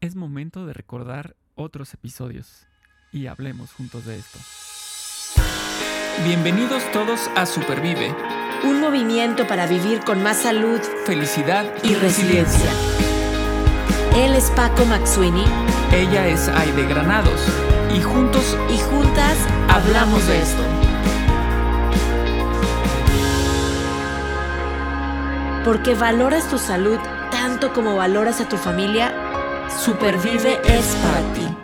[0.00, 2.66] es momento de recordar otros episodios
[3.12, 4.38] y hablemos juntos de esto.
[6.24, 8.14] Bienvenidos todos a Supervive,
[8.64, 12.70] un movimiento para vivir con más salud, felicidad y, resiliencia.
[14.16, 15.44] Él es Paco Maxuini.
[15.92, 17.40] Ella es Aide Granados.
[17.94, 19.36] Y juntos y juntas
[19.68, 20.62] hablamos de esto.
[25.64, 26.98] Porque valoras tu salud
[27.30, 29.29] tanto como valoras a tu familia,
[29.78, 31.56] Supervive es para ti.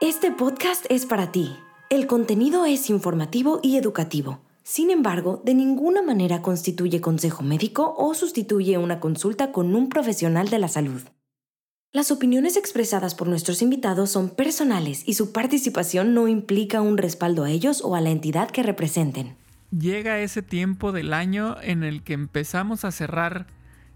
[0.00, 1.56] Este podcast es para ti.
[1.90, 4.40] El contenido es informativo y educativo.
[4.62, 10.48] Sin embargo, de ninguna manera constituye consejo médico o sustituye una consulta con un profesional
[10.48, 11.00] de la salud.
[11.92, 17.44] Las opiniones expresadas por nuestros invitados son personales y su participación no implica un respaldo
[17.44, 19.36] a ellos o a la entidad que representen.
[19.70, 23.46] Llega ese tiempo del año en el que empezamos a cerrar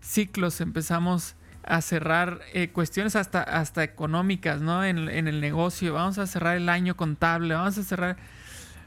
[0.01, 4.85] ciclos, empezamos a cerrar eh, cuestiones hasta, hasta económicas, ¿no?
[4.85, 8.17] En, en, el negocio, vamos a cerrar el año contable, vamos a cerrar,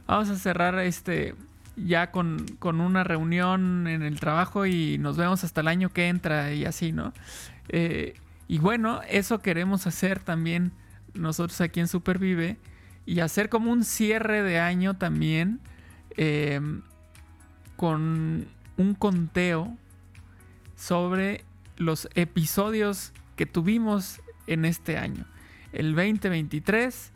[0.08, 1.36] vamos a cerrar este
[1.86, 6.54] ya con, una reunión en el trabajo y nos vemos hasta el año que entra
[6.54, 7.14] y así, ¿no?
[7.70, 8.16] Eh,
[8.48, 10.72] y bueno, eso queremos hacer también
[11.14, 12.58] nosotros aquí en Supervive
[13.06, 15.60] y hacer como un cierre de año también
[16.18, 16.82] em,
[17.76, 19.76] con un conteo
[20.76, 21.44] sobre
[21.80, 25.26] los episodios que tuvimos en este año.
[25.72, 27.12] El 2023,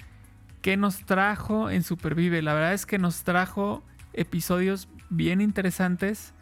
[0.62, 2.42] ¿qué nos trajo en Supervive?
[2.42, 6.34] La verdad es que nos trajo episodios bien interesantes.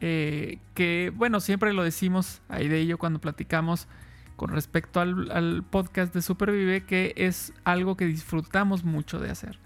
[0.00, 3.88] Eh, que, bueno, siempre lo decimos ahí de ello cuando platicamos
[4.36, 9.58] con respecto al, podcast de Supervive, que es algo que disfrutamos mucho de hacer.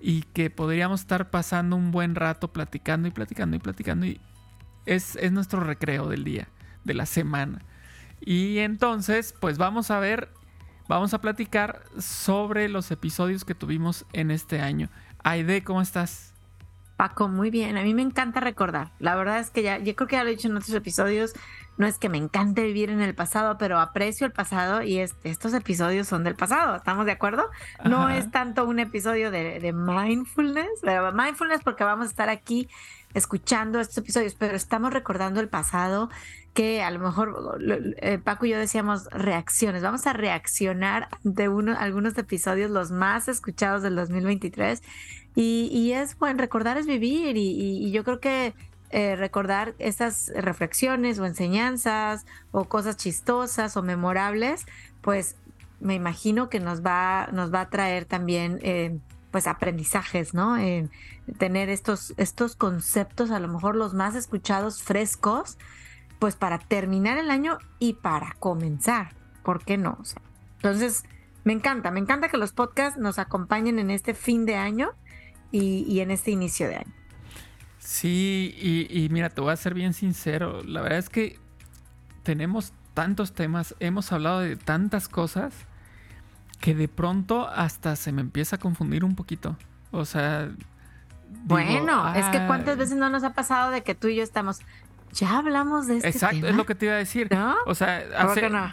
[0.00, 4.06] Y que podríamos estar pasando un buen rato platicando y platicando y platicando.
[4.06, 4.20] Y
[4.84, 6.48] es, es nuestro recreo del día,
[6.84, 7.62] de la semana.
[8.20, 10.30] Y entonces, pues vamos a ver,
[10.88, 14.88] vamos a platicar sobre los episodios que tuvimos en este año.
[15.22, 16.32] Aide, ¿cómo estás?
[16.96, 17.76] Paco, muy bien.
[17.76, 18.92] A mí me encanta recordar.
[18.98, 21.34] La verdad es que ya, yo creo que ya lo he dicho en otros episodios.
[21.76, 25.54] No es que me encante vivir en el pasado, pero aprecio el pasado y estos
[25.54, 26.76] episodios son del pasado.
[26.76, 27.50] ¿Estamos de acuerdo?
[27.84, 32.68] No es tanto un episodio de, mindfulness, pero mindfulness porque vamos a estar aquí
[33.12, 36.10] escuchando estos episodios, pero estamos recordando el pasado
[36.52, 37.58] que a lo mejor
[37.98, 39.82] eh, Paco y yo decíamos reacciones.
[39.82, 44.82] Vamos a reaccionar de uno, algunos episodios los más escuchados del 2023
[45.36, 48.54] y, es bueno, recordar es vivir y, yo creo que
[48.94, 54.66] eh, recordar estas reflexiones o enseñanzas o cosas chistosas o memorables,
[55.00, 55.36] pues
[55.80, 58.98] me imagino que nos va, nos va a traer también eh,
[59.30, 60.56] pues aprendizajes, ¿no?
[61.38, 65.58] tener estos, estos conceptos, a lo mejor los más escuchados, frescos,
[66.20, 69.12] pues para terminar el año y para comenzar,
[69.42, 69.98] ¿por qué no?
[70.56, 71.04] entonces,
[71.42, 74.92] me encanta, me encanta que los podcasts nos acompañen en este fin de año
[75.50, 77.03] y, en este inicio de año.
[77.84, 81.38] Sí, y, mira, te voy a ser bien sincero, la verdad es que
[82.22, 85.52] tenemos tantos temas, hemos hablado de tantas cosas
[86.60, 89.58] que de pronto hasta se me empieza a confundir un poquito.
[89.90, 90.48] O sea...
[91.44, 94.62] bueno, es que cuántas veces no nos ha pasado de que tú y yo estamos,
[95.12, 97.28] ya hablamos de este Exacto, es lo que te iba a decir.
[97.66, 98.02] O sea,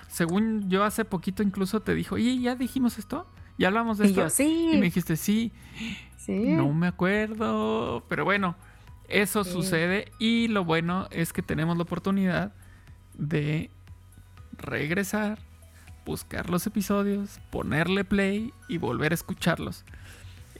[0.07, 3.27] según yo hace poquito incluso te dijo, y ya dijimos esto,
[3.57, 4.29] ya hablamos de esto.
[4.29, 4.69] sí.
[4.71, 5.51] Y me dijiste, sí.
[6.29, 8.55] No me acuerdo, pero bueno,
[9.11, 12.53] eso sucede y lo bueno es que tenemos la oportunidad
[13.17, 13.69] de
[14.57, 15.39] regresar,
[16.05, 19.85] buscar los episodios, ponerle play y volver a escucharlos.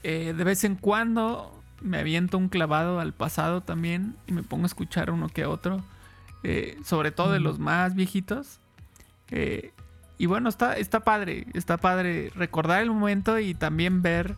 [0.02, 4.64] Eh, de vez en cuando me aviento un clavado al pasado también y me pongo
[4.64, 5.82] a escuchar uno que otro,
[6.42, 8.58] eh, sobre todo de los más viejitos.
[9.30, 9.72] Eh,
[10.18, 14.36] y bueno, está, está padre, está padre recordar el momento y también ver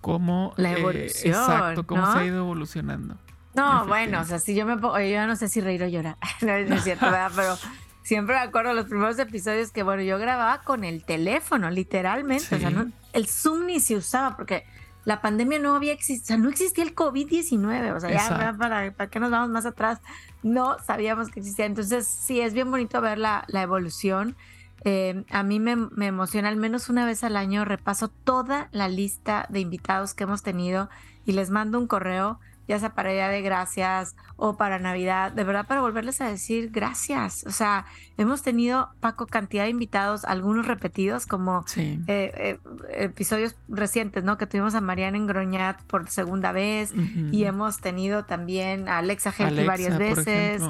[0.00, 3.16] cómo la evolución, exacto, cómo se ha ido evolucionando.
[3.54, 6.16] No, bueno, o sea, si yo me pongo, yo no sé si reír o llorar,
[6.40, 7.32] no, es cierto, ¿verdad?
[7.34, 7.58] pero
[8.02, 12.58] siempre me acuerdo los primeros episodios que, bueno, yo grababa con el teléfono, literalmente, o
[12.58, 14.64] sea, no, el Zoom ni se usaba porque
[15.04, 18.92] la pandemia no había existido, o sea, no existía el COVID-19, o sea, ya para,
[18.92, 20.00] para qué nos vamos más atrás,
[20.42, 24.36] no sabíamos que existía, entonces sí, es bien bonito ver la, la evolución.
[24.84, 25.72] Eh, a mí me,
[26.06, 30.42] emociona al menos una vez al año, repaso toda la lista de invitados que hemos
[30.42, 30.88] tenido
[31.24, 35.44] y les mando un correo ya sea para Día de Gracias o para Navidad, de
[35.44, 37.44] verdad para volverles a decir gracias.
[37.46, 37.86] O sea,
[38.18, 42.58] hemos tenido, Paco, cantidad de invitados, algunos repetidos, como eh, eh,
[42.90, 44.38] episodios recientes, ¿no?
[44.38, 46.92] Que tuvimos a Mariana Engroñat por segunda vez
[47.30, 50.62] y hemos tenido también a Alexa Henry varias veces.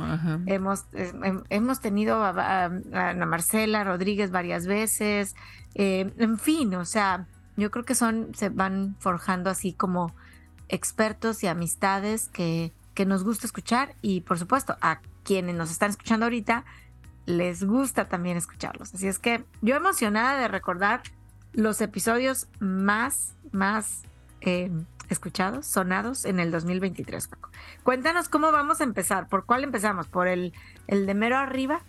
[0.47, 0.87] Hemos,
[1.49, 5.35] hemos tenido a, Ana Marcela Rodríguez varias veces.
[5.75, 10.15] Eh, en fin, o sea, yo creo que son, se van forjando así como
[10.73, 15.91] expertos y amistades que, que nos gusta escuchar y por supuesto a quienes nos están
[15.91, 16.65] escuchando ahorita
[17.27, 18.93] les gusta también escucharlos.
[18.95, 21.03] Así es que yo emocionada de recordar
[21.53, 24.03] los episodios más, más
[24.41, 24.73] eh,
[25.09, 27.29] escuchados, sonados en el 2023.
[27.85, 29.29] Cuéntanos cómo vamos a empezar.
[29.29, 30.09] ¿Por cuál empezamos?
[30.09, 30.53] ¿Por el,
[30.89, 31.83] el de mero arriba?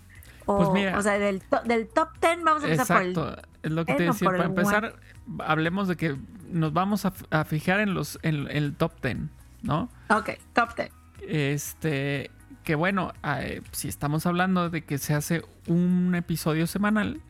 [0.46, 3.53] O, pues o sea, del, del top 10 vamos a empezar por el...
[3.64, 4.30] Es lo que te decía.
[4.30, 4.96] Para empezar,
[5.40, 6.18] hablemos de que
[6.52, 9.18] nos vamos a, fijar en los en, el top 10,
[9.64, 9.90] ¿no?
[10.10, 10.92] Ok, top 10.
[11.28, 12.30] Este,
[12.64, 17.22] que bueno, eh, si estamos hablando de que se hace un episodio semanal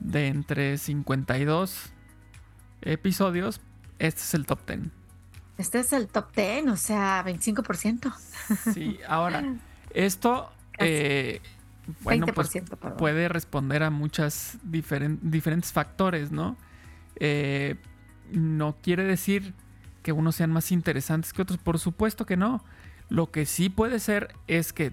[0.00, 1.92] de entre 52
[2.82, 3.60] episodios,
[3.98, 4.80] este es el top 10.
[5.58, 8.12] Este es el top 10, o sea, 25%.
[8.74, 9.42] Sí, ahora,
[9.94, 11.40] esto eh,
[12.02, 12.50] bueno, pues
[12.96, 16.56] puede responder a muchas diferentes factores, ¿no?
[17.16, 17.76] Eh,
[18.30, 19.54] no quiere decir
[20.02, 22.64] que unos sean más interesantes que otros, por supuesto que no.
[23.08, 24.92] Lo que sí puede ser es que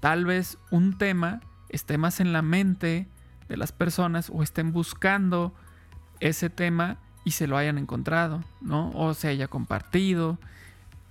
[0.00, 3.06] tal vez un tema esté más en la mente
[3.48, 5.54] de las personas o estén buscando
[6.20, 8.90] ese tema y se lo hayan encontrado, ¿no?
[8.94, 10.38] O se haya compartido.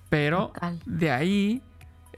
[0.10, 0.54] Pero
[0.86, 1.62] de ahí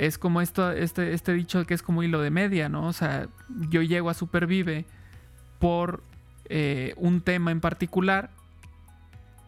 [0.01, 2.88] es como esto, este, este dicho que es como hilo de media, ¿no?
[2.88, 3.27] O sea,
[3.69, 4.86] yo llego a Supervive
[5.59, 6.01] por
[6.45, 8.31] eh, un tema en particular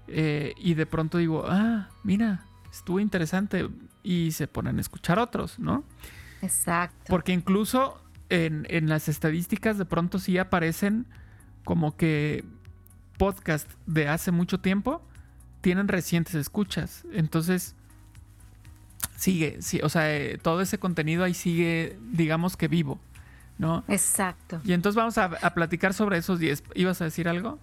[0.07, 3.67] eh, y de pronto digo, ah, mira, estuvo interesante
[4.03, 5.83] y se ponen a escuchar otros, ¿no?
[6.44, 7.06] Exacto.
[7.07, 7.99] Porque incluso
[8.29, 11.07] en, en las estadísticas de pronto sí aparecen
[11.63, 12.45] como que
[13.17, 15.01] podcast de hace mucho tiempo
[15.61, 17.06] tienen recientes escuchas.
[17.11, 17.75] Entonces,
[19.23, 22.99] sigue, sí, o sea, eh, todo ese contenido ahí sigue, digamos que vivo,
[23.57, 23.85] ¿no?
[23.87, 24.59] Exacto.
[24.65, 26.63] Y entonces vamos a, platicar sobre esos 10.
[26.75, 27.57] ¿Ibas a decir algo?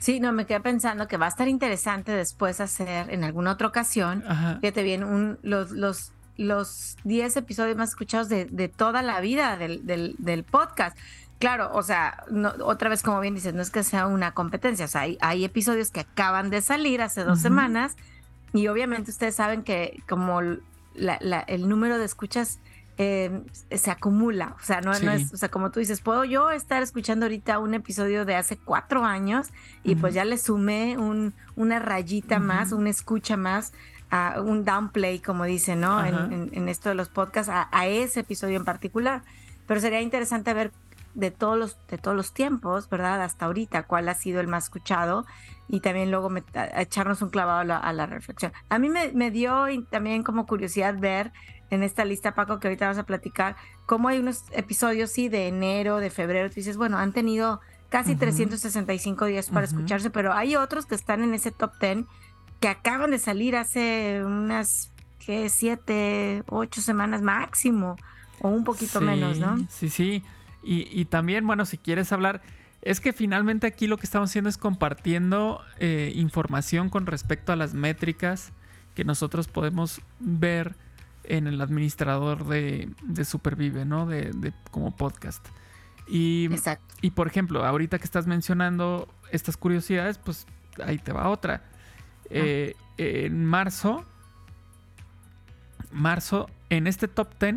[0.00, 3.68] Sí, no, me quedé pensando que va a estar interesante después hacer en alguna otra
[3.68, 4.24] ocasión,
[4.60, 9.56] fíjate bien, un, los, los, los 10 episodios más escuchados de, de toda la vida
[9.56, 10.98] del, del, del podcast.
[11.38, 12.24] Claro, o sea,
[12.64, 15.44] otra vez como bien dices, no es que sea una competencia, o sea, hay, hay
[15.44, 17.94] episodios que acaban de salir hace dos semanas
[18.52, 20.40] y obviamente ustedes saben que como
[20.96, 22.60] el número de escuchas
[22.98, 24.56] eh, se acumula.
[24.58, 27.74] O sea, no, es, o sea, como tú dices, puedo yo estar escuchando ahorita un
[27.74, 29.48] episodio de hace cuatro años
[29.84, 33.74] y pues ya le sumé un, una rayita más, una escucha más,
[34.10, 36.02] a un downplay, como dicen, ¿no?
[36.04, 39.22] En, esto de los podcasts, a, ese episodio en particular.
[39.66, 40.72] Pero sería interesante ver
[41.14, 43.22] de todos los, de todos los tiempos, ¿verdad?
[43.22, 45.26] Hasta ahorita, cuál ha sido el más escuchado
[45.68, 46.30] y también luego
[46.76, 48.52] echarnos un clavado a la, reflexión.
[48.68, 51.32] A mí me, dio también como curiosidad ver
[51.70, 55.48] en esta lista, Paco, que ahorita vamos a platicar, cómo hay unos episodios, sí, de
[55.48, 60.56] enero, de febrero, tú dices, bueno, han tenido casi 365 días para escucharse, pero hay
[60.56, 62.04] otros que están en ese top 10
[62.60, 65.48] que acaban de salir hace unas, ¿qué?
[65.48, 67.96] Siete, ocho semanas máximo,
[68.40, 69.58] o un poquito menos, ¿no?
[69.68, 70.22] Sí, sí.
[70.62, 72.42] Y, y también, bueno, si quieres hablar
[72.82, 77.56] es que finalmente aquí lo que estamos haciendo es compartiendo eh, información con respecto a
[77.56, 78.52] las métricas
[78.94, 80.76] que nosotros podemos ver
[81.24, 82.88] en el administrador de,
[83.24, 84.06] Supervive, ¿no?
[84.06, 85.44] De, como podcast.
[86.08, 86.48] Y,
[87.00, 90.46] y por ejemplo, ahorita que estás mencionando estas curiosidades, pues
[90.84, 91.62] ahí te va otra.
[91.64, 92.28] Ah.
[92.30, 94.04] Eh, en marzo,
[95.90, 97.56] marzo, en este top 10,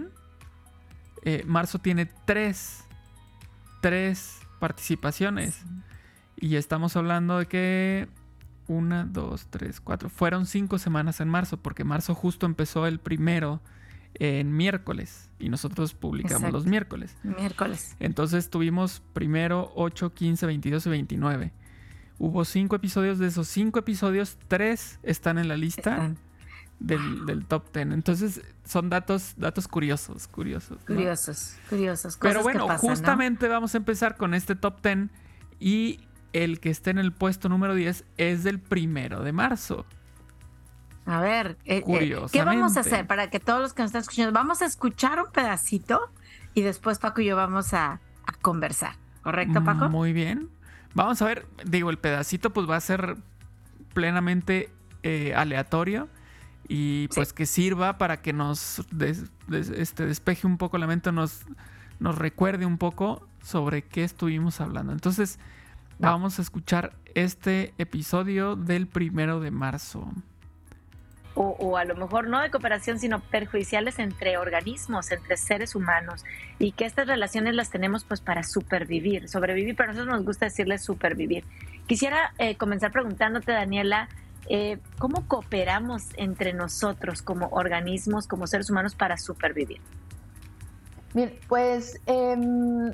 [1.24, 2.86] eh, marzo tiene tres,
[3.82, 5.66] tres participaciones.
[6.38, 8.08] Y estamos hablando de que
[8.68, 10.10] una, dos, tres, cuatro.
[10.10, 13.62] Fueron cinco semanas en marzo, porque marzo justo empezó el primero
[14.16, 17.16] en miércoles y nosotros publicamos los miércoles.
[17.24, 17.96] Miércoles.
[18.00, 21.51] Entonces tuvimos primero 8, 15, 22 y 29.
[22.18, 26.16] Hubo cinco episodios, de esos cinco episodios, tres están en la lista
[26.80, 27.92] del, top 10.
[27.92, 30.78] Entonces son datos, datos curiosos, curiosos.
[30.86, 32.18] Curiosos, curiosos.
[32.22, 35.10] Pero bueno, justamente vamos a empezar con este top 10
[35.60, 36.00] y
[36.34, 39.86] el que esté en el puesto número 10 es del primero de marzo.
[41.06, 44.02] A ver, eh, eh, ¿qué vamos a hacer para que todos los que nos están
[44.02, 46.12] escuchando, vamos a escuchar un pedacito
[46.54, 47.94] y después Paco y yo vamos a,
[48.28, 49.90] a conversar, ¿correcto Paco?
[49.90, 50.50] Muy bien.
[50.94, 53.18] Vamos a ver, digo, el pedacito pues va a ser
[53.94, 54.72] plenamente
[55.02, 56.10] eh, aleatorio
[56.68, 58.84] y pues que sirva para que nos
[59.51, 61.46] este, despeje un poco la mente, nos,
[62.00, 64.94] nos recuerde un poco sobre qué estuvimos hablando.
[64.94, 65.39] Entonces,
[65.98, 70.12] vamos a escuchar este episodio del primero de marzo.
[71.42, 76.25] O, a lo mejor no de cooperación, sino perjudiciales entre organismos, entre seres humanos,
[76.58, 80.48] y que estas relaciones las tenemos pues para supervivir, sobrevivir, pero a nosotros nos gusta
[80.48, 81.46] decirles supervivir.
[81.88, 84.10] Quisiera eh, comenzar preguntándote, Daniela,
[84.50, 89.79] eh, ¿cómo cooperamos entre nosotros como organismos, como seres humanos para supervivir?
[91.13, 92.91] Bien, pues em,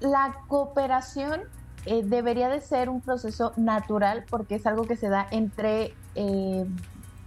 [0.00, 1.42] la cooperación
[1.86, 6.66] eh, debería de ser un proceso natural porque es algo que se da entre eh,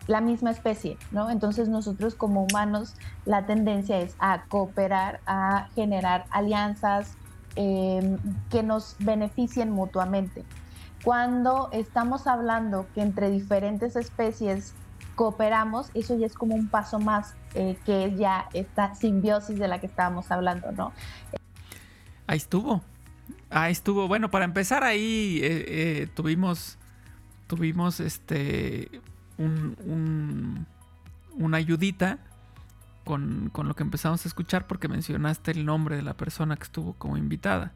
[0.08, 1.29] la misma especie, ¿no?
[1.29, 7.15] Entonces nosotros como humanos la tendencia es a cooperar, a generar alianzas
[7.55, 8.17] em,
[8.50, 10.43] que nos beneficien mutuamente.
[11.03, 14.74] Cuando estamos hablando que entre diferentes especies
[15.15, 19.67] cooperamos, eso ya es como un paso más, eh, que es ya esta simbiosis de
[19.67, 20.93] la que estábamos hablando, ¿no?
[22.25, 22.81] Ahí estuvo.
[23.50, 24.07] Ahí estuvo.
[24.07, 26.77] Bueno, para empezar ahí eh, eh, tuvimos,
[27.48, 28.89] tuvimos este,
[29.38, 30.65] un,
[31.38, 32.17] una ayudita
[33.03, 36.63] con, con, lo que empezamos a escuchar porque mencionaste el nombre de la persona que
[36.63, 37.74] estuvo como invitada.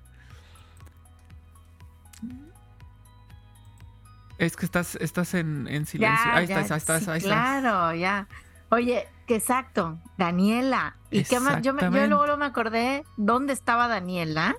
[4.37, 6.31] Es que estás, estás en, silencio.
[6.31, 8.27] ahí, estás, ahí estás, ahí Claro, ya.
[8.69, 10.95] Oye, que exacto, Daniela.
[11.09, 11.61] ¿Y qué más?
[11.61, 14.55] Yo, yo luego me acordé dónde estaba Daniela.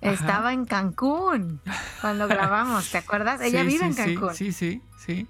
[0.00, 1.62] Estaba en Cancún
[2.02, 3.40] cuando grabamos, ¿te acuerdas?
[3.40, 4.34] Ella vive en Cancún.
[4.34, 5.26] Sí, sí, sí.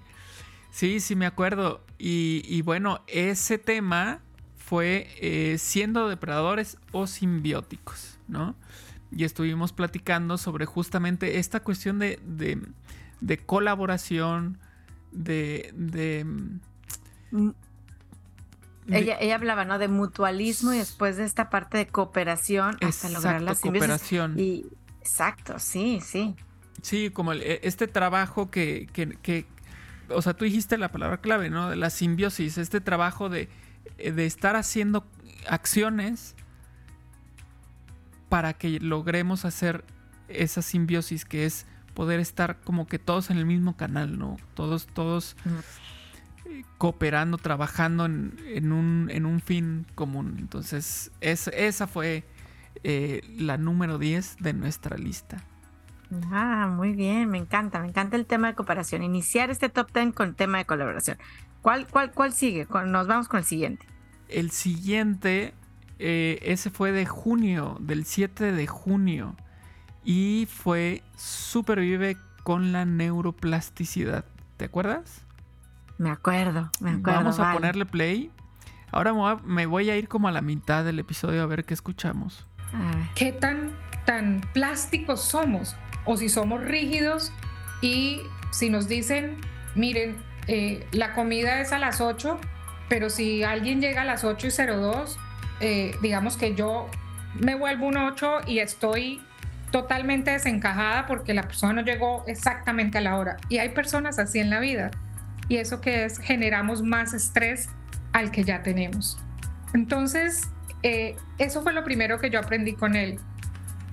[0.69, 1.81] Sí, sí, me acuerdo.
[1.97, 4.19] Y, bueno, ese tema
[4.57, 8.55] fue eh, siendo depredadores o simbióticos, ¿no?
[9.11, 12.59] Y estuvimos platicando sobre justamente esta cuestión de de
[13.45, 14.59] colaboración,
[15.11, 16.25] de...
[17.31, 17.49] Mm.
[18.89, 19.79] ella, ella, hablaba, ¿no?
[19.79, 24.39] De mutualismo y después de esta parte de cooperación hasta lograr la cooperación.
[24.39, 24.65] Y,
[24.99, 26.35] exacto, sí, sí.
[26.81, 29.45] Sí, como e, este trabajo que, que, que,
[30.09, 31.69] o sea, tú dijiste la palabra clave, ¿no?
[31.69, 33.49] De la simbiosis, este trabajo de,
[33.97, 35.05] de estar haciendo
[35.47, 36.35] acciones
[38.29, 39.83] para que logremos hacer
[40.27, 44.37] esa simbiosis que es poder estar como que todos en el mismo canal, ¿no?
[44.53, 45.35] Todos, todos
[46.45, 50.35] eh, cooperando, trabajando en, un, en, un, fin común.
[50.37, 52.23] Entonces, esa fue
[52.83, 55.43] eh, la número 10 de nuestra lista.
[56.31, 59.01] Ah, muy bien, me encanta, me encanta el tema de cooperación.
[59.01, 61.17] Iniciar este top 10 con el tema de colaboración.
[61.63, 62.67] ¿Cuál, cuál, cuál sigue?
[62.85, 63.87] Nos vamos con el siguiente.
[64.27, 65.55] El siguiente,
[65.97, 69.35] eh, ese fue de junio, del 7 de junio
[70.05, 74.23] y fue Supervive con la neuroplasticidad.
[74.57, 75.23] ¿Te acuerdas?
[75.97, 77.19] Me acuerdo, me acuerdo.
[77.19, 78.31] Vamos a ponerle play.
[78.91, 82.47] Ahora me voy a ir como a la mitad del episodio a ver qué escuchamos.
[83.15, 83.71] ¿Qué tan,
[84.05, 85.75] tan plásticos somos?
[86.05, 87.33] O si somos rígidos
[87.81, 88.21] y
[88.51, 89.37] si nos dicen,
[89.73, 92.39] miren, eh, la comida es a las 8,
[92.89, 95.17] pero si alguien llega a las 8 y 02,
[95.61, 96.87] eh, digamos que yo
[97.39, 99.21] me vuelvo un 8 y estoy
[99.75, 103.35] totalmente desencajada porque la persona no llegó exactamente a la hora.
[103.49, 104.89] Y hay personas así en la vida.
[105.49, 107.67] Y eso que es, generamos más estrés
[108.13, 109.17] al que ya tenemos.
[109.73, 110.43] Entonces,
[110.81, 113.19] eh, eso fue lo primero que yo aprendí con él.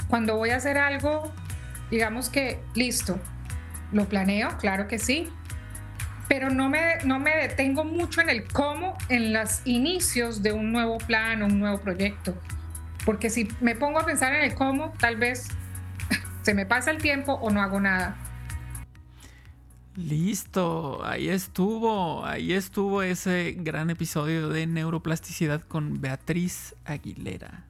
[0.06, 1.32] Cuando voy a hacer algo,
[1.90, 3.18] digamos que listo,
[3.90, 5.30] lo planeo, claro que sí,
[6.28, 10.70] pero no me, no me detengo mucho en el cómo en los inicios de un
[10.70, 12.40] nuevo plan o un nuevo proyecto.
[13.04, 15.48] Porque si me pongo a pensar en el cómo, tal vez
[16.42, 18.16] se me pasa el tiempo o no hago nada.
[19.96, 27.64] Listo, ahí estuvo, ahí estuvo ese gran episodio de neuroplasticidad con Beatriz Aguilera.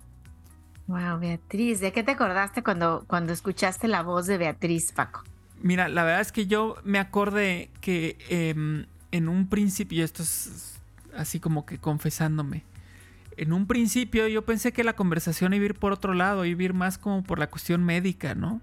[0.87, 5.25] Wow, Beatriz, ¿de qué te acordaste cuando, cuando escuchaste la voz de Beatriz, Paco?
[5.63, 10.81] Mira, la verdad es que yo me acordé que em, en un principio, esto es
[11.17, 12.65] así como que confesándome,
[13.37, 16.61] en un principio yo pensé que la conversación iba a ir por otro lado, iba
[16.61, 18.61] a ir más como por la cuestión médica, ¿no?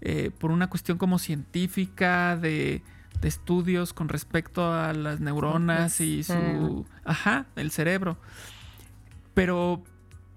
[0.00, 2.82] Eh, por una cuestión como científica de,
[3.22, 6.86] estudios con respecto a las neuronas y su...
[7.04, 8.16] Ajá, el cerebro.
[9.34, 9.82] Pero,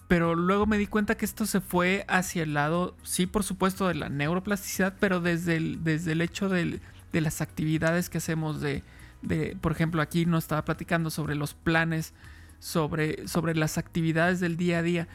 [0.07, 3.87] pero luego me di cuenta que esto se fue hacia el lado, sí, por supuesto,
[3.87, 6.81] de la neuroplasticidad, pero desde el, desde el hecho de
[7.13, 8.83] las actividades que hacemos de,
[9.21, 12.13] de, por ejemplo, aquí nos estaba platicando sobre los planes
[12.61, 15.07] sobre, sobre las actividades del día a día,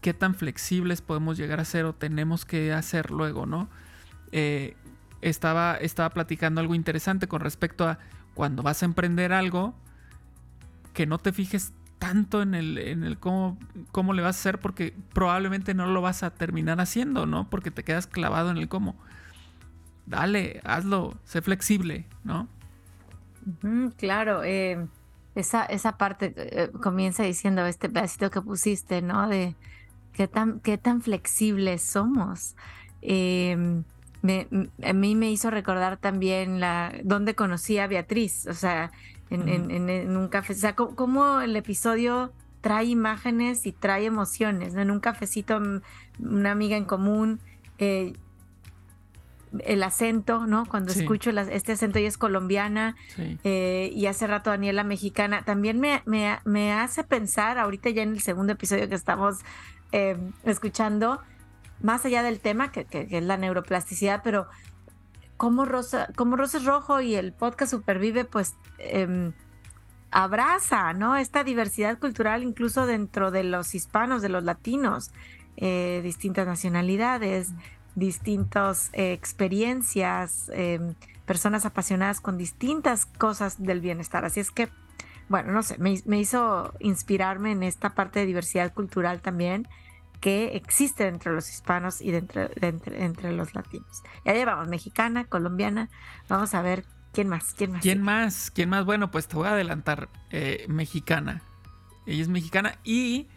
[0.00, 3.68] qué tan flexibles podemos llegar a ser o tenemos que hacer luego, ¿no?
[4.32, 4.74] Eh,
[5.20, 7.98] estaba, estaba platicando algo interesante con respecto a
[8.32, 9.74] cuando vas a emprender algo,
[10.94, 13.58] que no te fijes tanto en el, en el cómo,
[13.92, 17.50] cómo le vas a hacer porque probablemente no lo vas a terminar haciendo, ¿no?
[17.50, 18.96] Porque te quedas clavado en el cómo.
[20.06, 22.48] Dale, hazlo, sé flexible, ¿no?
[23.96, 24.86] claro, eh,
[25.38, 29.28] esa, esa parte eh, comienza diciendo este pedacito que pusiste, ¿no?
[29.28, 29.54] De
[30.12, 32.56] qué tan, qué tan flexibles somos.
[33.02, 33.84] Em,
[34.82, 38.90] a mí me hizo recordar también la dónde conocí a Beatriz, o sea,
[39.30, 40.54] en, un café.
[40.54, 44.74] O sea, cómo, el episodio trae imágenes y trae emociones.
[44.74, 45.80] En un cafecito, mm,
[46.18, 47.38] una amiga en común,
[47.78, 48.14] eh,
[49.64, 50.66] el acento, ¿no?
[50.66, 52.96] Cuando escucho este acento, ella es colombiana
[53.44, 58.20] eh, y hace rato Daniela mexicana, también me, me, hace pensar, ahorita ya en el
[58.20, 59.38] segundo episodio que estamos
[59.92, 61.20] eh, escuchando,
[61.80, 64.48] más allá del tema, que, que, es la neuroplasticidad, pero
[65.36, 69.32] como Rosa, como Rosa es Rojo y el podcast Supervive, pues em,
[70.10, 71.16] abraza, ¿no?
[71.16, 75.12] Esta diversidad cultural incluso dentro de los hispanos, de los latinos,
[75.56, 77.52] eh, distintas nacionalidades,
[77.98, 80.94] distintas eh, experiencias, em,
[81.26, 84.24] personas apasionadas con distintas cosas del bienestar.
[84.24, 84.68] Así es que,
[85.28, 89.68] bueno, no sé, me, hizo inspirarme en esta parte de diversidad cultural también
[90.20, 94.02] que existe entre los hispanos y entre, entre, los latinos.
[94.24, 95.90] Ya llevamos mexicana, colombiana,
[96.28, 97.82] vamos a ver quién más, quién más.
[97.82, 98.50] ¿Quién más?
[98.50, 98.84] ¿Quién más?
[98.84, 101.42] Bueno, pues te voy a adelantar, eh, mexicana.
[102.04, 103.28] Ella es mexicana y,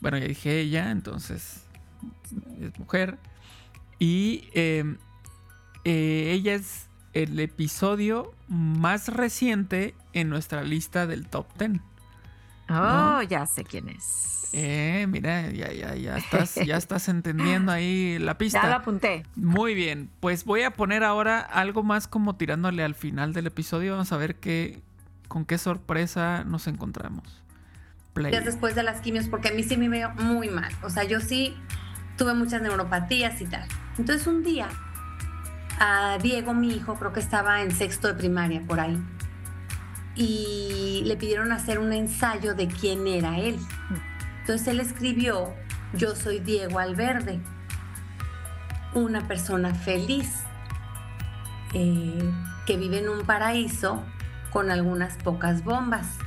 [0.00, 1.64] bueno, ya dije ella, entonces
[2.60, 3.16] es mujer.
[3.98, 4.96] Y em,
[5.84, 11.80] eh, ella es el episodio más reciente en nuestra lista del top 10.
[12.70, 14.50] Oh, ya sé quién es.
[14.52, 18.62] Eh, mira, ya, ya, ya estás, ya estás entendiendo ahí la pista.
[18.62, 19.24] Ya lo apunté.
[19.36, 23.92] Muy bien, pues voy a poner ahora algo más como tirándole al final del episodio.
[23.92, 24.80] Vamos a ver qué,
[25.28, 27.42] con qué sorpresa nos encontramos.
[28.14, 28.32] Play.
[28.32, 30.72] Después de las quimios, porque a mí sí me veo muy mal.
[30.82, 31.54] O sea, yo sí
[32.18, 33.66] tuve muchas neuropatías y tal.
[33.96, 34.68] Entonces un día,
[35.80, 39.02] a Diego, mi hijo, creo que estaba en sexto de primaria por ahí,
[40.14, 43.58] y le pidieron hacer un ensayo de quién era él.
[44.40, 45.54] Entonces él escribió,
[45.94, 47.40] yo soy Diego Alverde,
[48.94, 50.42] una persona feliz
[51.72, 52.18] eh,
[52.66, 54.02] que vive en un paraíso
[54.50, 56.18] con algunas pocas bombas,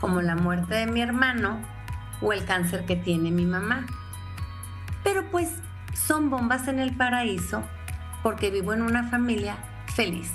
[0.00, 1.60] como la muerte de mi hermano
[2.22, 3.86] o el cáncer que tiene mi mamá.
[5.06, 5.52] Pero pues
[5.94, 7.62] son bombas en el paraíso
[8.24, 9.56] porque vivo en una familia
[9.94, 10.32] feliz.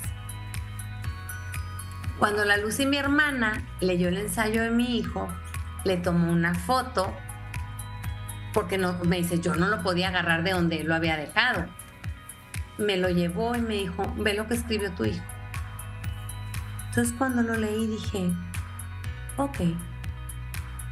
[2.18, 5.28] Cuando la Luz y mi hermana leyó el ensayo de mi hijo,
[5.84, 7.12] le tomó una foto
[8.54, 11.66] porque no, me dice, yo no lo podía agarrar de donde él lo había dejado.
[12.78, 15.24] Me lo llevó y me dijo, ve lo que escribió tu hijo.
[16.88, 18.30] Entonces cuando lo leí dije,
[19.36, 19.58] ok,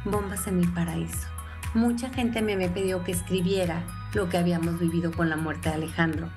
[0.05, 1.30] bombas en mi paraíso.
[1.73, 5.75] Mucha gente me había pedido que escribiera lo que habíamos vivido con la muerte de
[5.75, 6.29] Alejandro.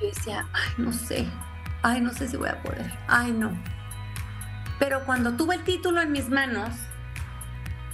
[0.00, 1.26] Yo decía, ay, no sé,
[1.82, 3.50] ay, no sé si voy a poder, ay, no.
[4.78, 6.70] Pero cuando tuve el título en mis manos,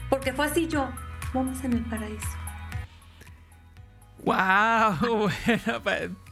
[0.08, 0.88] porque fue así yo,
[1.34, 2.28] vamos en el paraíso.
[4.24, 5.30] ¡Wow!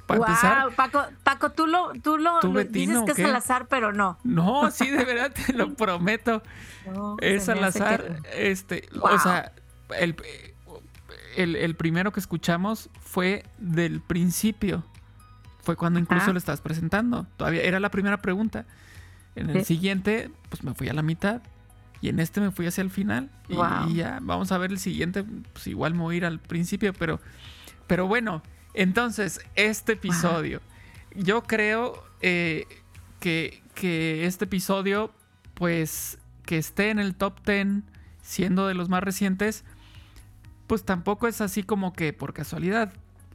[0.09, 3.93] Bueno, para, wow, Paco, Paco, tú lo, tú lo, dices que es al azar, pero
[3.93, 4.19] no.
[4.25, 6.43] No, sí, de verdad, te lo prometo.
[7.21, 8.23] es al azar.
[8.33, 9.53] Este, o sea,
[9.97, 10.17] el,
[11.37, 14.85] el, primero que escuchamos fue del principio.
[15.63, 17.27] Fue cuando incluso lo estás presentando.
[17.37, 18.65] Todavía era la primera pregunta.
[19.37, 21.43] En el siguiente, pues me fui a la mitad.
[22.01, 23.31] Y en este me fui hacia el final.
[23.49, 25.25] Y, ya, vamos a ver el siguiente.
[25.53, 27.21] Pues igual me voy a ir al principio, pero,
[27.87, 28.43] pero bueno.
[28.75, 30.61] Entonces, este episodio.
[31.15, 32.67] Yo creo eh,
[33.21, 35.13] que, que este episodio,
[35.55, 37.83] pues, que esté en el top 10,
[38.23, 39.65] siendo de los más recientes,
[40.69, 42.93] pues tampoco es así como que por casualidad.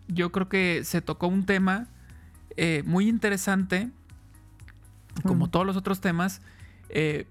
[0.07, 1.87] Yo creo que se tocó un tema
[2.55, 3.89] eh, muy interesante,
[5.23, 6.41] como todos los otros temas,
[6.89, 7.27] eh,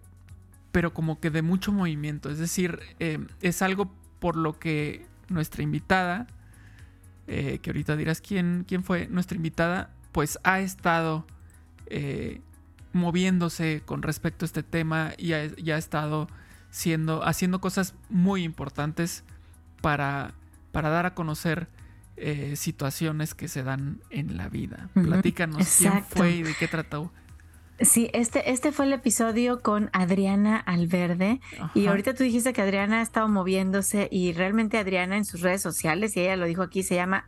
[0.73, 2.29] pero como que de mucho movimiento.
[2.29, 6.27] Es decir, eh, es algo por lo que nuestra invitada,
[7.27, 11.25] que ahorita dirás quién, quién fue nuestra invitada, pues ha estado
[11.87, 12.41] eh,
[12.93, 16.29] moviéndose con respecto a este tema y ha, estado
[16.71, 19.25] siendo, haciendo cosas muy importantes
[19.83, 20.33] para,
[20.73, 21.69] para dar a conocer
[22.55, 24.91] situaciones que se dan en la vida.
[24.95, 27.11] Platícanos quién fue y de qué trató.
[27.85, 31.41] Sí, este, este fue el episodio con Adriana Alverde.
[31.75, 35.63] Y ahorita tú dijiste que Adriana ha estado moviéndose y realmente Adriana en sus redes
[35.63, 37.25] sociales, y ella lo dijo aquí, se llama,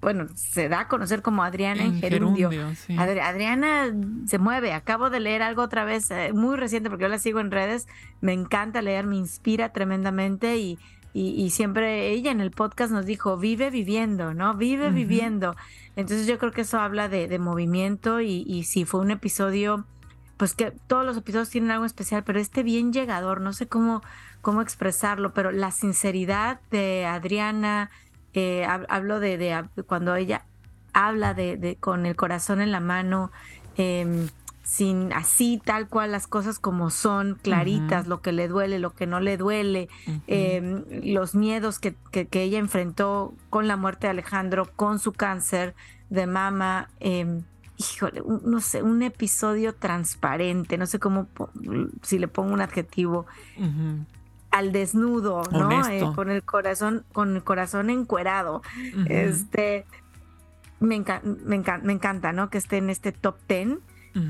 [0.00, 2.50] bueno, se da a conocer como Adriana en, Gerundio.
[2.98, 3.92] Adriana
[4.26, 4.72] se mueve.
[4.74, 7.88] Acabo de leer algo otra vez, eh, muy reciente, porque yo la sigo en redes.
[8.20, 10.78] Me encanta leer, me inspira tremendamente y,
[11.18, 14.54] y, siempre ella en el podcast nos dijo, vive viviendo, ¿no?
[14.54, 15.56] Vive viviendo.
[15.96, 19.86] Entonces yo creo que eso habla de, movimiento y, y sí, fue un episodio
[20.36, 24.02] pues que todos los episodios tienen algo especial, pero este bien llegador, no sé cómo,
[24.42, 27.90] cómo expresarlo, pero la sinceridad de Adriana,
[28.34, 30.44] eh, hablo de, cuando ella
[30.92, 33.30] habla de, con el corazón en la mano,
[33.76, 34.28] em,
[34.66, 39.06] sin así tal cual las cosas como son, claritas, lo que le duele, lo que
[39.06, 39.88] no le duele,
[40.26, 45.76] em, los miedos que, que, ella enfrentó con la muerte de Alejandro, con su cáncer
[46.10, 46.90] de mama.
[46.98, 47.42] Eh,
[47.76, 51.28] híjole, no sé, un episodio transparente, no sé cómo,
[52.02, 53.26] si le pongo un adjetivo,
[54.50, 55.86] al desnudo, ¿no?
[55.88, 58.62] Eh, con el corazón, con el corazón encuerado.
[59.08, 59.86] Este,
[60.80, 61.04] me,
[61.44, 62.50] me, me, encanta, ¿no?
[62.50, 63.78] Que esté en este top ten.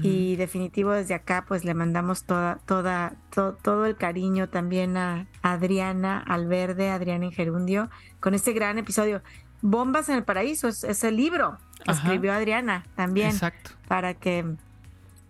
[0.02, 6.18] Y definitivo desde acá, pues le mandamos toda, toda, todo el cariño también a Adriana
[6.26, 9.22] Alverde, Adriana Ingerundio, con este gran episodio.
[9.62, 13.28] Bombas en el Paraíso es, el libro que escribió Adriana también.
[13.28, 13.70] Exacto.
[13.86, 14.56] Para que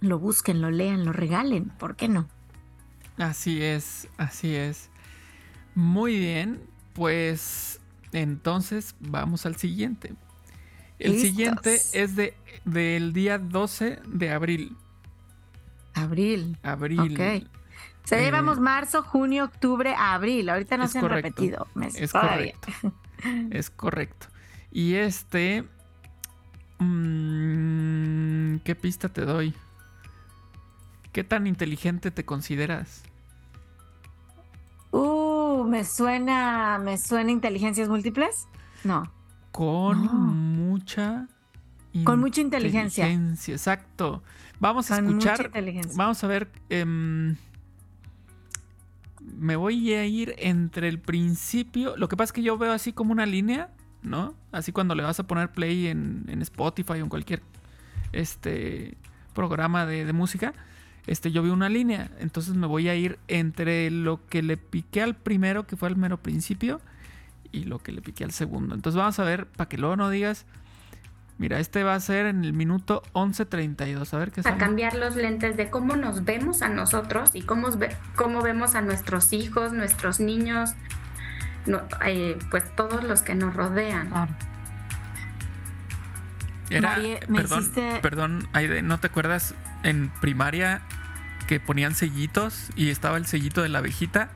[0.01, 1.69] lo busquen, lo lean, lo regalen.
[1.79, 2.27] ¿Por qué no?
[3.19, 4.91] Así es, así es.
[5.75, 6.63] Muy bien,
[6.95, 7.81] pues
[8.13, 10.15] entonces vamos al siguiente.
[10.99, 14.77] El siguiente es de del día 12 de abril.
[15.95, 16.59] Abril.
[16.63, 17.01] Abril.
[17.01, 17.49] Ok.
[18.05, 20.49] Se llevamos marzo, junio, octubre, abril.
[20.49, 22.69] Ahorita no se han repetido Es correcto.
[23.51, 24.27] es correcto.
[24.71, 25.65] Y este...
[26.79, 29.55] Mm, ¿Qué pista te doy?
[31.13, 33.03] ¿Qué tan inteligente te consideras?
[34.93, 38.47] Uh, me suena, me suena inteligencias múltiples.
[38.85, 39.11] No.
[39.51, 40.46] Con
[40.87, 41.27] mucha
[42.05, 43.09] con mucha inteligencia.
[43.09, 44.23] Exacto.
[44.61, 45.51] Vamos a escuchar.
[45.95, 46.49] Vamos a ver.
[46.69, 47.37] Em,
[49.21, 51.97] me voy a ir entre el principio.
[51.97, 53.71] Lo que pasa es que yo veo así como una línea,
[54.03, 54.35] ¿no?
[54.53, 57.43] Así cuando le vas a poner play en, Spotify o en cualquier
[58.13, 58.97] este,
[59.35, 60.53] programa de, música.
[61.07, 62.11] Este, yo veo una línea.
[62.19, 65.97] Entonces me voy a ir entre lo que le piqué al primero, que fue el
[65.97, 66.81] mero principio,
[67.53, 68.75] y lo que le piqué al segundo.
[68.75, 70.47] Entonces vamos a ver, para que luego no digas
[71.39, 74.15] Mira, este va a ser en el minuto 11.32.
[74.15, 77.69] A ver qué A cambiar los lentes de cómo nos vemos a nosotros y cómo,
[78.15, 80.75] cómo vemos a nuestros hijos, nuestros niños,
[82.07, 84.11] eh, pues todos los que nos rodean.
[86.71, 86.97] Era,
[87.33, 87.71] perdón,
[88.01, 88.49] perdón,
[88.85, 90.81] ¿no te acuerdas en primaria
[91.47, 94.31] que ponían sellitos y estaba el sellito de la abejita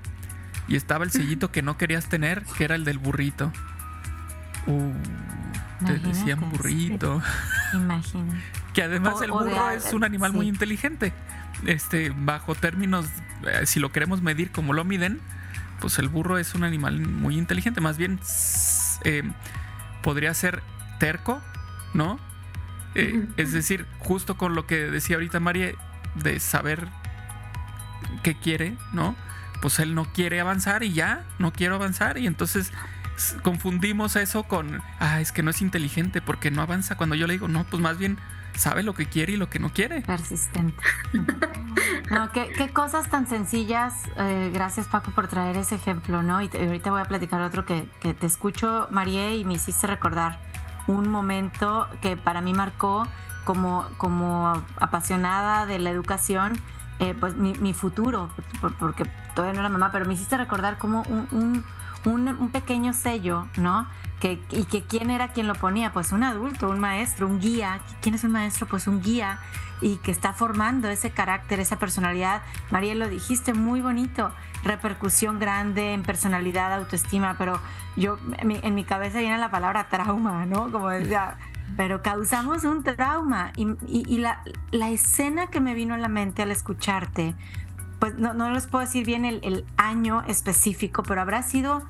[0.69, 3.51] y estaba el sellito que no querías tener, que era el del burrito?
[4.67, 5.40] Uh.
[5.87, 7.23] Te decían burrito.
[7.75, 8.41] Imagina.
[8.75, 11.13] que además el burro es un animal muy inteligente.
[11.67, 13.07] Este, bajo términos,
[13.47, 15.21] eh, si lo queremos medir como lo miden,
[15.81, 17.81] pues el burro es un animal muy inteligente.
[17.81, 18.21] Más bien
[19.05, 19.23] eh,
[20.03, 20.63] podría ser
[20.99, 21.41] terco,
[21.95, 22.19] ¿no?
[22.95, 25.73] Eh, es decir, justo con lo que decía ahorita María,
[26.17, 26.89] de saber
[28.23, 29.15] qué quiere, ¿no?
[29.63, 32.73] Pues él no quiere avanzar y ya, no quiero avanzar y entonces
[33.43, 36.97] confundimos eso con, ah, es que no es inteligente porque no avanza.
[36.97, 38.19] Cuando yo le digo, no, pues más bien
[38.55, 40.03] sabe lo que quiere y lo que no quiere.
[40.03, 40.83] Persistente.
[42.11, 43.95] no, qué, cosas tan sencillas.
[44.17, 46.43] Eh, gracias Paco por traer ese ejemplo, ¿no?
[46.43, 50.39] Y ahorita voy a platicar otro que, te escucho, María, y me hiciste recordar
[50.87, 53.07] un momento que para mí marcó
[53.45, 56.61] como, como apasionada de la educación.
[56.99, 58.29] Eh, pues mi, futuro,
[58.79, 61.65] porque todavía no era mamá, pero me hiciste recordar como un,
[62.53, 63.87] pequeño sello, ¿no?
[64.21, 67.81] Que, y que quién era quien lo ponía, pues un adulto, un maestro, un guía.
[68.03, 68.67] ¿Quién es un maestro?
[68.67, 69.39] Pues un guía
[69.81, 72.43] y que está formando ese carácter, esa personalidad.
[72.71, 74.31] María, lo dijiste muy bonito,
[74.63, 77.59] repercusión grande en personalidad, autoestima, pero
[77.97, 80.71] yo en mi cabeza viene la palabra trauma, ¿no?
[80.71, 81.39] Como decía,
[81.77, 84.43] pero causamos un trauma y, la,
[84.91, 87.35] escena que me vino a la mente al escucharte
[88.01, 91.83] pues no, no les puedo decir bien el, año específico, pero habrá sido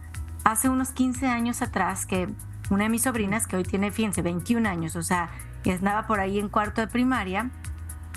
[0.44, 2.28] hace unos 15 años atrás que
[2.68, 5.30] una de mis sobrinas, que hoy tiene, fíjense, 21 años, o sea,
[5.64, 7.50] andaba por ahí en cuarto de primaria,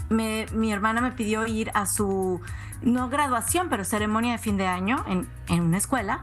[0.09, 2.41] mi hermana me pidió ir a su,
[2.81, 6.21] no graduación, pero ceremonia de fin de año en, una escuela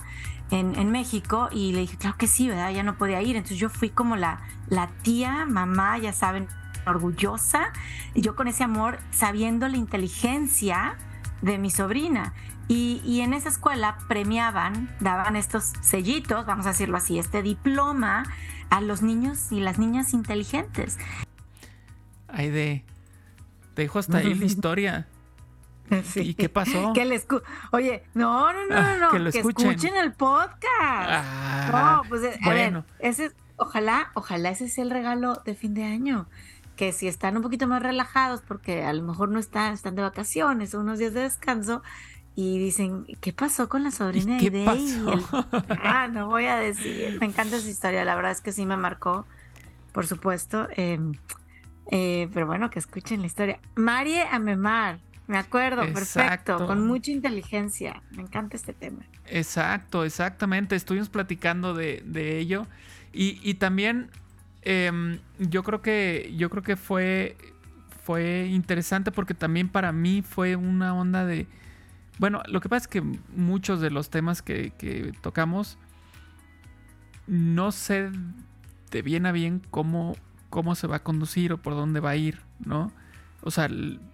[0.51, 2.71] en, en, México y le dije, claro que sí, ¿verdad?
[2.71, 3.37] Ya no podía ir.
[3.37, 4.39] Entonces yo fui como la
[5.03, 6.47] tía, mamá, ya saben,
[6.87, 7.73] orgullosa
[8.15, 10.97] y yo con ese amor sabiendo la inteligencia
[11.43, 12.35] de mi sobrina.
[12.69, 18.25] Y, y, en esa escuela premiaban, daban estos sellitos, vamos a decirlo así, este diploma
[18.71, 20.97] a los niños y las niñas inteligentes.
[22.29, 22.85] Ay, de.
[23.75, 25.09] Te dejo hasta ahí la historia.
[26.15, 26.93] ¿Y qué pasó?
[26.93, 27.27] Que les
[27.73, 29.97] Oye, no, no, no, ah, no, que, escuchen.
[29.97, 30.69] el podcast.
[30.71, 32.85] Ah, no, pues eh, bueno.
[33.01, 36.29] ese, ojalá, ojalá ese sea el regalo de fin de año.
[36.81, 40.01] Que si están un poquito más relajados, porque a lo mejor no están, están de
[40.01, 41.83] vacaciones o unos días de descanso,
[42.35, 44.97] y dicen, ¿qué pasó con la sobrina de Day?
[45.83, 47.19] Ah, no voy a decir.
[47.21, 49.27] Me encanta esa historia, la verdad es que sí me marcó,
[49.93, 50.69] por supuesto.
[50.75, 51.13] Em,
[51.91, 53.61] eh, pero bueno, que escuchen la historia.
[53.75, 58.03] Marie Amemar, me acuerdo, perfecto, con mucha inteligencia.
[58.13, 59.05] Me encanta este tema.
[59.27, 60.77] Exacto, exactamente.
[60.77, 62.67] Estuvimos platicando de, ello.
[63.13, 64.11] Y, también
[64.63, 67.37] em, yo creo que yo creo que fue,
[68.05, 71.47] fue interesante porque también para mí fue una onda de.
[72.19, 73.01] Bueno, lo que pasa es que
[73.35, 75.79] muchos de los temas que, tocamos
[77.27, 78.11] no sé
[78.91, 80.17] de bien a bien cómo,
[80.51, 82.93] cómo se va a conducir o por dónde va a ir, ¿no?
[83.43, 83.69] O sea,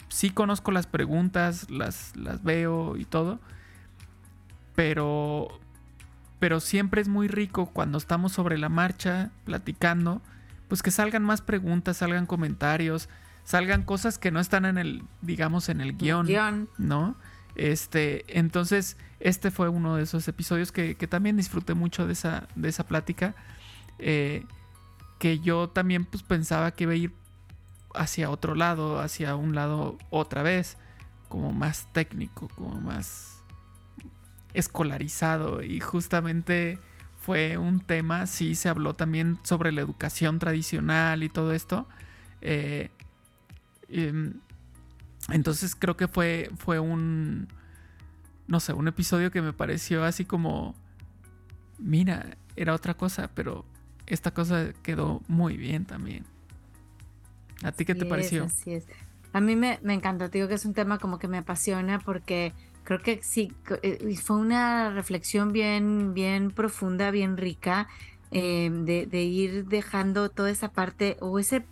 [0.09, 3.41] sí conozco las preguntas, las, las veo y todo,
[4.77, 5.59] pero,
[6.47, 10.23] pero siempre es muy rico cuando estamos sobre la marcha platicando,
[10.69, 13.09] pues que salgan más preguntas, salgan comentarios,
[13.43, 17.17] salgan cosas que no están en el, digamos, en el guion, ¿no?
[17.57, 22.69] Este, entonces, este fue uno de esos episodios que, también disfruté mucho de esa, de
[22.69, 23.35] esa plática.
[23.99, 24.45] Eh,
[25.19, 27.13] que yo también pues pensaba que iba a ir
[27.93, 30.77] hacia otro lado, hacia un lado otra vez,
[31.29, 33.36] como más técnico, como más
[34.57, 36.79] escolarizado y justamente
[37.21, 41.87] fue un tema, sí se habló también sobre la educación tradicional y todo esto.
[42.40, 42.90] Eh,
[43.88, 44.35] em,
[45.31, 47.49] entonces creo que fue, fue un,
[48.47, 50.75] no sé, un episodio que me pareció así como,
[51.79, 53.66] mira, era otra cosa, pero
[54.07, 56.25] esta cosa quedó muy bien también.
[57.62, 58.45] ¿A ti qué te pareció?
[58.45, 58.87] así es.
[59.33, 61.99] A mí me, me encanta, te digo que es un tema como que me apasiona
[61.99, 62.55] porque
[62.87, 67.88] creo que sí, eh, fue una reflexión bien, bien profunda, bien rica,
[68.31, 71.66] eh, de, ir dejando toda esa parte o ese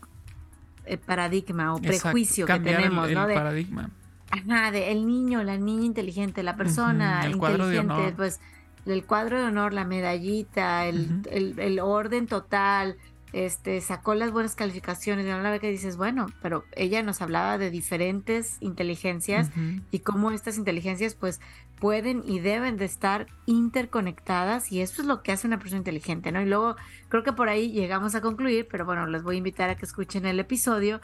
[0.87, 3.27] eh, paradigma o prejuicio que tenemos, el, ¿no?
[3.29, 3.91] De, paradigma.
[4.31, 8.41] Ajá, de el niño, la niña inteligente, la persona inteligente, pues
[8.85, 12.97] el cuadro de honor, la medallita, el, el orden total,
[13.35, 17.69] este, sacó las buenas calificaciones, de una que dices, bueno, pero ella nos hablaba de
[17.69, 19.51] diferentes inteligencias
[19.91, 21.41] y cómo estas inteligencias pues
[21.81, 26.31] pueden y deben de estar interconectadas y eso es lo que hace una persona inteligente,
[26.31, 26.41] ¿no?
[26.41, 26.77] Y luego
[27.09, 29.85] creo que por ahí llegamos a concluir, pero bueno, les voy a invitar a que
[29.85, 31.01] escuchen el episodio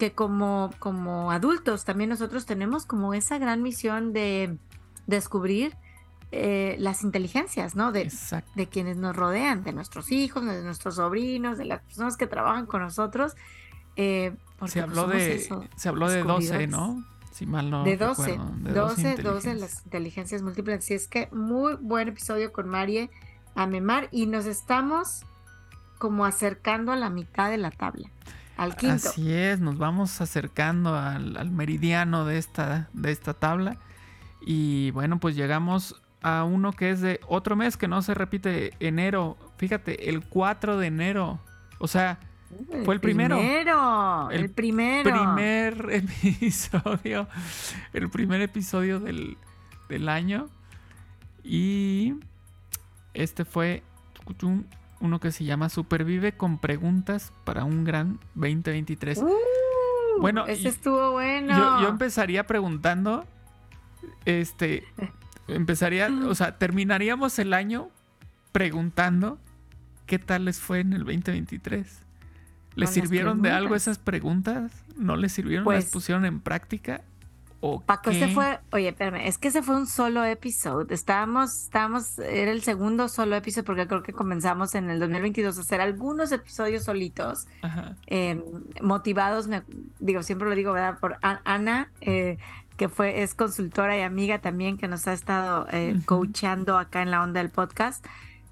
[0.00, 4.58] que como, como adultos también nosotros tenemos como esa gran misión de
[5.06, 5.76] descubrir
[6.30, 7.90] eh, las inteligencias, ¿no?
[7.90, 8.12] De,
[8.54, 12.66] de, quienes nos rodean, de nuestros hijos, de nuestros sobrinos, de las personas que trabajan
[12.66, 13.34] con nosotros.
[13.96, 14.36] Eh,
[14.66, 17.02] se, habló de, se habló de 12, ¿no?
[17.32, 17.82] Si mal no.
[17.82, 20.80] De 12, de 12, 12, las inteligencias múltiples.
[20.80, 23.10] Así es que muy buen episodio con Marie
[23.54, 25.24] Amemar y nos estamos
[25.96, 28.10] como acercando a la mitad de la tabla.
[28.58, 29.08] Al quinto.
[29.08, 33.78] Así es, nos vamos acercando al, al meridiano de esta, de esta tabla.
[34.40, 38.72] Y bueno, pues llegamos a uno que es de otro mes que no se repite
[38.80, 39.36] enero.
[39.56, 41.40] Fíjate, el 4 de enero.
[41.78, 42.18] O sea,
[42.84, 43.38] fue el primero.
[44.30, 45.10] el, primero.
[45.10, 47.28] Primer episodio.
[47.92, 49.36] El primer episodio del,
[49.88, 50.48] del año.
[51.44, 52.14] Y
[53.14, 53.82] este fue
[55.00, 59.18] uno que se llama Supervive con preguntas para un gran 2023.
[59.18, 61.56] Uh, bueno, ese estuvo bueno.
[61.56, 63.24] Yo, yo empezaría preguntando,
[64.24, 64.84] este,
[65.48, 67.90] Empezaría, o sea, terminaríamos el año
[68.52, 69.38] preguntando
[70.06, 72.02] qué tal les fue en el 2023.
[72.74, 74.72] ¿Les sirvieron de algo esas preguntas?
[74.96, 75.64] ¿No les sirvieron?
[75.64, 77.02] ¿Las pues pusieron en práctica?
[77.60, 80.86] ¿O Paco, ese fue, oye, espérame, es que ese fue un solo episodio.
[80.90, 85.60] Estábamos, estábamos, era el segundo solo episodio porque creo que comenzamos en el 2022 a
[85.62, 87.48] hacer algunos episodios solitos,
[88.06, 88.42] em,
[88.80, 89.48] motivados,
[89.98, 91.00] digo, siempre lo digo, ¿verdad?
[91.00, 92.38] Por Ana, eh,
[92.78, 97.10] que fue, es consultora y amiga también, que nos ha estado eh, coachando acá en
[97.10, 98.06] la onda del podcast,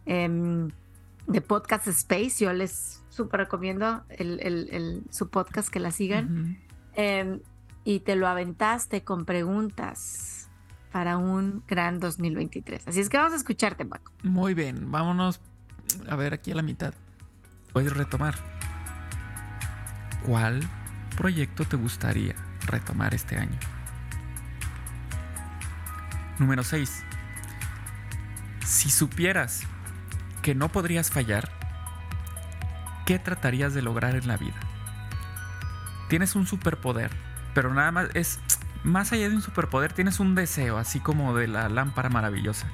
[0.04, 0.70] em,
[1.26, 2.44] de Podcast Space.
[2.44, 6.58] Yo les súper recomiendo el, su podcast que la sigan.
[6.94, 7.40] Em,
[7.84, 10.50] y te lo aventaste con preguntas
[10.92, 12.88] para un gran 2023.
[12.88, 14.12] Así es que vamos a escucharte, Paco.
[14.22, 15.40] Muy bien, vámonos
[16.08, 16.92] a ver aquí a la mitad.
[17.72, 18.34] Voy a retomar.
[20.26, 20.60] ¿cuál
[21.16, 22.34] proyecto te gustaría
[22.66, 23.58] retomar este año?
[26.38, 27.02] Número 6.
[28.64, 29.62] Si supieras
[30.42, 31.50] que no podrías fallar,
[33.06, 34.56] ¿qué tratarías de lograr en la vida?
[36.08, 37.10] Tienes un superpoder,
[37.54, 38.38] pero nada más es
[38.84, 42.66] más allá de un superpoder, tienes un deseo, así como de la lámpara maravillosa.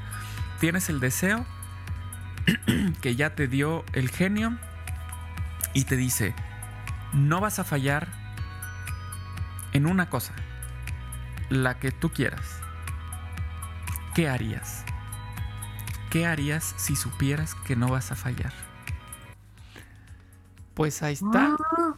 [0.61, 1.47] Tienes el deseo
[3.01, 4.59] que ya te dio el genio
[5.73, 6.35] y te dice,
[7.13, 8.09] no vas a fallar
[9.73, 10.35] en una cosa,
[11.49, 12.62] la que tú quieras.
[14.15, 14.85] ¿Qué harías?
[16.11, 18.53] ¿Qué harías si supieras que no vas a fallar?
[20.75, 21.57] Pues ahí está.
[21.59, 21.95] Ah,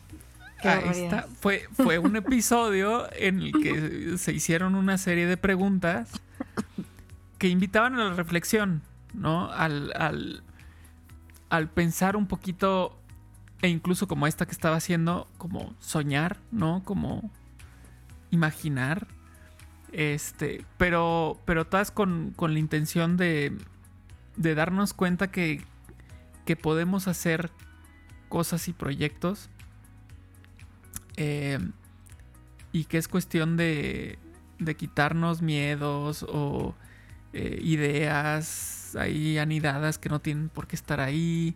[0.63, 1.27] Ahí está.
[1.41, 6.21] Fue, fue un episodio en el que se hicieron una serie de preguntas
[7.39, 9.51] que invitaban a la reflexión, ¿no?
[9.53, 10.43] Al, al,
[11.51, 12.99] al pensar un poquito,
[13.61, 16.83] e incluso como esta que estaba haciendo, como soñar, ¿no?
[16.85, 17.31] Como
[18.31, 19.07] imaginar.
[19.97, 23.57] Este, pero, pero todas con, con la intención de,
[24.35, 25.63] de darnos cuenta que,
[26.45, 27.53] que podemos hacer
[28.29, 29.51] cosas y proyectos
[31.17, 31.61] eh,
[32.73, 34.19] y que es cuestión de,
[34.59, 36.75] de quitarnos miedos o
[37.33, 41.55] eh, ideas ahí anidadas que no tienen por qué estar ahí,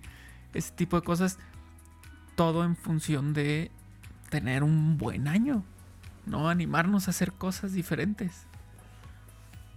[0.55, 1.41] ese tipo de cosas,
[2.37, 3.73] todo en función de
[4.31, 5.65] tener un buen año,
[6.29, 6.49] ¿no?
[6.49, 8.47] Animarnos a hacer cosas diferentes.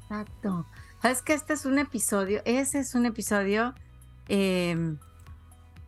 [0.04, 0.66] Exacto.
[1.02, 3.74] Sabes que este es un episodio, ese es un episodio
[4.28, 4.96] eh,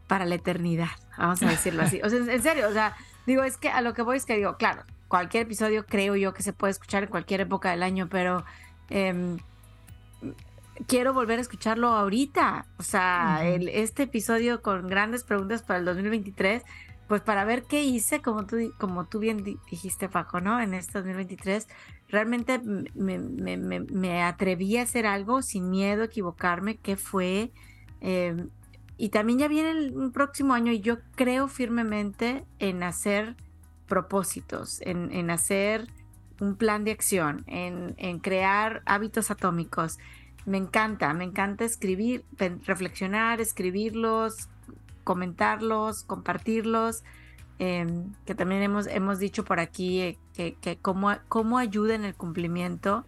[0.08, 2.02] para la eternidad, vamos a decirlo así.
[2.04, 2.96] O sea, en- serio, o sea,
[3.28, 6.34] digo, es que a lo que voy es que digo, claro, cualquier episodio creo yo
[6.34, 8.44] que se puede escuchar en cualquier época del año, pero
[8.90, 9.38] em,
[10.88, 12.66] quiero volver a escucharlo ahorita.
[12.78, 16.64] O sea, el- este episodio con grandes preguntas para el 2023,
[17.08, 20.60] pues para ver qué hice, como tú, como tú bien di- dijiste, Paco, ¿no?
[20.62, 21.68] En este 2023,
[22.10, 27.52] realmente me, me- me- atreví a hacer algo sin miedo a equivocarme, qué fue.
[28.02, 28.48] Eh,
[28.98, 33.36] y también ya viene el un próximo año y yo creo firmemente en hacer
[33.88, 35.88] propósitos, en, en hacer
[36.40, 39.98] un plan de acción, en, en crear hábitos atómicos.
[40.46, 42.24] Me encanta, me encanta escribir,
[42.66, 44.50] reflexionar, escribirlos,
[45.04, 47.04] comentarlos, compartirlos,
[47.60, 47.86] eh,
[48.26, 52.16] que también hemos, hemos dicho por aquí eh, que, que cómo, cómo ayuda en el
[52.16, 53.06] cumplimiento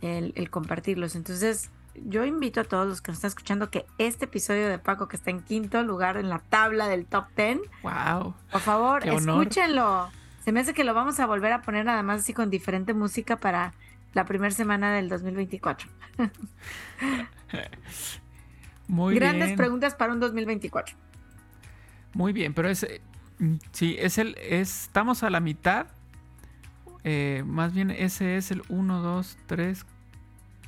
[0.00, 1.16] el, el compartirlos.
[1.16, 5.08] Entonces, yo invito a todos los que nos están escuchando que este episodio de Paco,
[5.08, 8.34] que está en quinto lugar en la tabla del top 10, ¡Wow!
[8.50, 10.10] por favor, escúchenlo.
[10.44, 12.94] Se me hace que lo vamos a volver a poner nada más así con diferente
[12.94, 13.74] música para
[14.14, 15.88] la primera semana del 2024.
[18.88, 19.58] Muy Grandes bien.
[19.58, 20.96] preguntas para un 2024.
[22.14, 22.82] Muy bien, pero es.
[22.82, 23.00] eh,
[23.38, 24.36] mm, Sí, es el.
[24.38, 25.86] es- estamos a la mitad.
[27.04, 29.84] Eh, más bien, ese es el 1, 2, 3,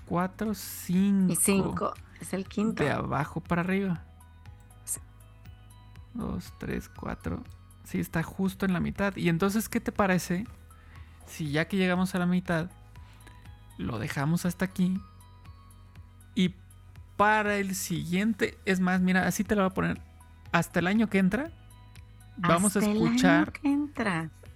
[0.06, 1.32] 4, 5.
[1.32, 2.82] Y 5 es el quinto.
[2.84, 4.02] De abajo para arriba.
[4.84, 5.00] Sí.
[6.14, 7.42] 2, 3, 4.
[7.84, 9.16] Sí, está justo en la mitad.
[9.16, 10.46] Y entonces, ¿qué te parece?
[11.26, 12.70] Si ya que llegamos a la mitad,
[13.78, 15.00] lo dejamos hasta aquí.
[16.34, 16.54] Y
[17.16, 20.00] para el siguiente, es más, mira, así te lo voy a poner.
[20.52, 21.50] Hasta el año que entra,
[22.36, 23.52] vamos Hasta a escuchar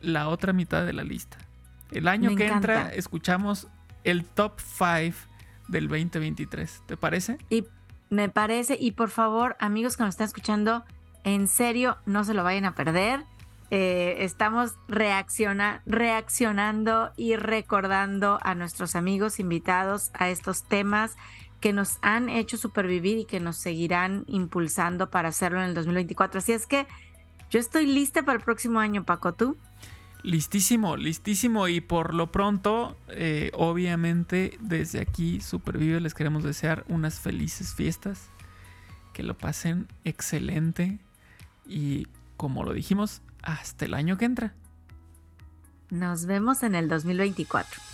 [0.01, 1.37] la otra mitad de la lista.
[1.91, 3.69] El año Me que entra, escuchamos
[4.03, 5.17] el top 5
[5.69, 6.83] del 2023.
[6.87, 7.39] ¿Te parece?
[7.51, 7.65] Y
[8.11, 10.85] me parece, y por favor, amigos que nos están escuchando,
[11.25, 13.25] en serio, no se lo vayan a perder.
[13.71, 21.17] Eh, estamos reacciona- reaccionando y recordando a nuestros amigos invitados a estos temas
[21.65, 26.41] que nos han hecho supervivir y que nos seguirán impulsando para hacerlo en el 2024.
[26.41, 26.87] Así es que
[27.49, 29.33] yo estoy lista para el próximo año, Paco.
[29.33, 29.57] ¿Tú?
[30.23, 31.67] Listísimo, listísimo.
[31.67, 38.29] Y por lo pronto, eh, obviamente, desde aquí, Supervive, les queremos desear unas felices fiestas.
[39.15, 40.99] Que lo pasen excelente.
[41.67, 44.53] Y como lo dijimos, hasta el año que entra.
[45.89, 47.94] Nos vemos en el 2024.